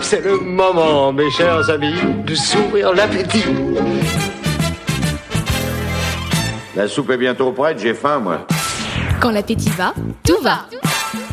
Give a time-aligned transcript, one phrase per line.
[0.00, 1.94] C'est le moment, mes chers amis,
[2.26, 3.44] de s'ouvrir l'appétit.
[6.76, 8.46] La soupe est bientôt prête, j'ai faim, moi.
[9.20, 9.94] Quand l'appétit va,
[10.24, 10.66] tout va.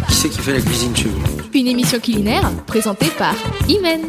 [0.07, 3.33] Qui c'est qui fait la cuisine chez vous Une émission culinaire présentée par
[3.67, 4.01] Imen.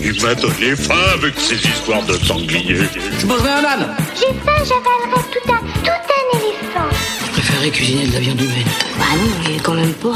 [0.00, 2.76] Il m'a donné faim avec ces histoires de sanglier.
[3.18, 6.96] Je mangerai un âne J'ai faim, j'avalerai tout un, tout un éléphant.
[7.26, 8.64] Je préférerais cuisiner de la viande humaine.
[8.98, 10.14] Bah non, mais quand même pas.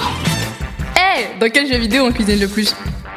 [1.41, 2.75] Dans quel jeu vidéo on cuisine le plus?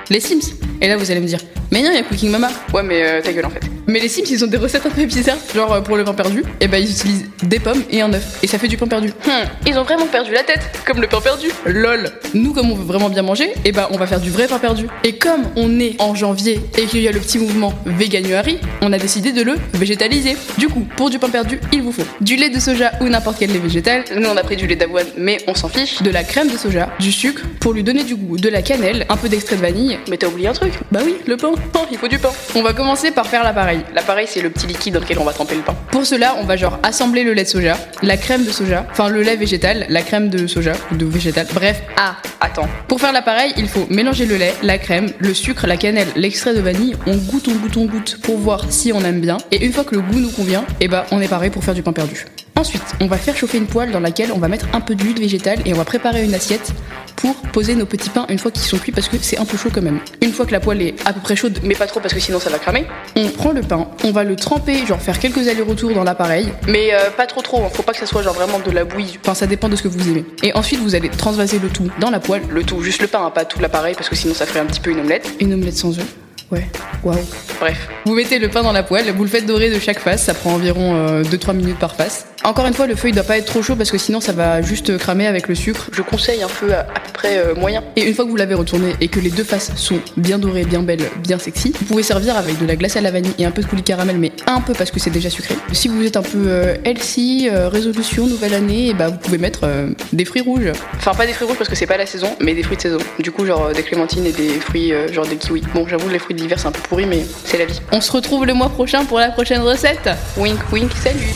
[0.09, 0.54] Les Sims.
[0.81, 1.39] Et là vous allez me dire,
[1.71, 2.50] mais non, il y a Cooking Mama.
[2.74, 3.61] Ouais, mais euh, ta gueule en fait.
[3.88, 5.38] Mais les Sims, ils ont des recettes un peu bizarres.
[5.54, 8.39] Genre euh, pour le pain perdu, et ben ils utilisent des pommes et un œuf.
[8.43, 9.12] Et ça fait du pain perdu.
[9.25, 9.32] Hum,
[9.66, 11.48] ils ont vraiment perdu la tête, comme le pain perdu.
[11.65, 12.12] Lol.
[12.34, 14.60] Nous, comme on veut vraiment bien manger, et ben on va faire du vrai pain
[14.60, 14.88] perdu.
[15.04, 18.92] Et comme on est en janvier et qu'il y a le petit mouvement Veganuary, on
[18.93, 20.36] a décidé de le végétaliser.
[20.57, 23.38] Du coup, pour du pain perdu, il vous faut du lait de soja ou n'importe
[23.40, 24.04] quel lait végétal.
[24.15, 26.01] Nous, on a pris du lait d'avoine, mais on s'en fiche.
[26.01, 29.06] De la crème de soja, du sucre pour lui donner du goût, de la cannelle,
[29.10, 29.98] un peu d'extrait de vanille.
[30.10, 31.51] Mais t'as oublié un truc Bah oui, le pain.
[31.93, 32.30] Il faut du pain.
[32.56, 33.81] On va commencer par faire l'appareil.
[33.94, 35.76] L'appareil, c'est le petit liquide dans lequel on va tremper le pain.
[35.92, 39.09] Pour cela, on va genre assembler le lait de soja, la crème de soja, enfin
[39.09, 41.48] le lait végétal, la crème de soja, ou de végétal.
[41.54, 42.70] Bref, ah, attends.
[42.88, 46.54] Pour faire l'appareil, il faut mélanger le lait, la crème, le sucre, la cannelle, l'extrait
[46.54, 46.95] de vanille.
[47.08, 49.36] On goûte, on goûte, on goûte pour voir si on aime bien.
[49.52, 51.73] Et une fois que le goût nous convient, et bah on est paré pour faire
[51.73, 52.26] du pain perdu.
[52.56, 55.20] Ensuite, on va faire chauffer une poêle dans laquelle on va mettre un peu d'huile
[55.20, 56.73] végétale et on va préparer une assiette
[57.22, 59.58] pour poser nos petits pains une fois qu'ils sont cuits parce que c'est un peu
[59.58, 60.00] chaud quand même.
[60.22, 62.19] Une fois que la poêle est à peu près chaude, mais pas trop parce que
[62.19, 65.47] sinon ça va cramer, on prend le pain, on va le tremper, genre faire quelques
[65.47, 67.69] allers-retours dans l'appareil, mais euh, pas trop trop, hein.
[67.72, 69.19] faut pas que ça soit genre vraiment de la bouillie.
[69.22, 70.25] Enfin, ça dépend de ce que vous aimez.
[70.44, 73.23] Et ensuite, vous allez transvaser le tout dans la poêle, le tout, juste le pain,
[73.25, 75.30] hein, pas tout l'appareil parce que sinon ça ferait un petit peu une omelette.
[75.39, 76.05] Une omelette sans œufs.
[76.52, 76.67] Ouais,
[77.03, 77.17] waouh.
[77.59, 80.23] Bref, vous mettez le pain dans la poêle, vous le faites dorer de chaque face,
[80.23, 82.25] ça prend environ 2-3 minutes par face.
[82.44, 84.31] Encore une fois, le feu il doit pas être trop chaud parce que sinon ça
[84.31, 85.89] va juste cramer avec le sucre.
[85.92, 87.83] Je conseille un feu à, à peu près euh, moyen.
[87.95, 90.66] Et une fois que vous l'avez retourné et que les deux faces sont bien dorées,
[90.66, 93.45] bien belles, bien sexy, vous pouvez servir avec de la glace à la vanille et
[93.45, 95.56] un peu de coulis caramel, mais un peu parce que c'est déjà sucré.
[95.72, 99.37] Si vous êtes un peu euh, healthy, euh, résolution, nouvelle année, et bah vous pouvez
[99.37, 99.70] mettre
[100.11, 100.71] des fruits rouges.
[100.95, 102.82] Enfin pas des fruits rouges parce que c'est pas la saison, mais des fruits de
[102.82, 102.98] saison.
[103.20, 105.64] Du coup genre des clémentines et des fruits genre des kiwis.
[105.76, 107.80] Bon j'avoue les fruits de l'hiver c'est un peu pourri mais c'est la vie.
[107.92, 110.10] On se retrouve le mois prochain pour la prochaine recette.
[110.37, 111.36] Wink wink, salut.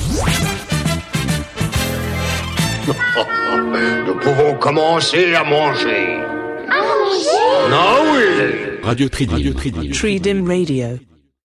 [4.07, 6.17] Nous pouvons commencer à manger.
[6.69, 7.69] À manger?
[7.71, 9.33] Ah oui Radio Tridim.
[9.33, 9.91] Radio Tridim.
[9.91, 10.99] Tridim Radio.